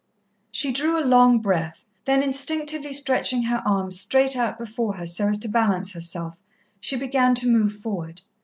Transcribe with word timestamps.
She 0.51 0.71
drew 0.71 0.99
a 0.99 1.05
long 1.05 1.37
breath, 1.37 1.85
then, 2.05 2.23
instinctively 2.23 2.91
stretching 2.91 3.43
her 3.43 3.61
arms 3.67 3.99
straight 4.01 4.35
out 4.35 4.57
before 4.57 4.93
her 4.93 5.05
so 5.05 5.27
as 5.27 5.37
to 5.37 5.47
balance 5.47 5.91
herself, 5.93 6.33
she 6.79 6.95
began 6.95 7.35
to 7.35 7.47
move 7.47 7.73
forward. 7.73 8.23